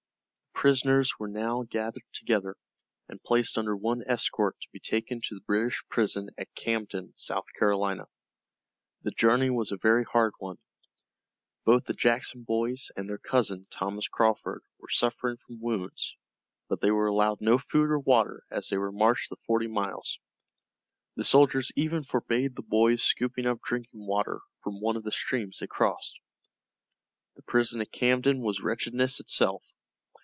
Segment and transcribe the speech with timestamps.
[0.53, 2.55] The prisoners were now gathered together,
[3.09, 7.45] and placed under one escort to be taken to the British prison at Camden, South
[7.57, 8.05] Carolina.
[9.01, 10.59] The journey was a very hard one.
[11.65, 16.15] Both the Jackson boys and their cousin, Thomas Crawford, were suffering from wounds,
[16.69, 20.19] but they were allowed no food or water as they were marched the forty miles.
[21.15, 25.57] The soldiers even forbade the boys scooping up drinking water from one of the streams
[25.57, 26.19] they crossed.
[27.35, 29.65] The prison at Camden was wretchedness itself.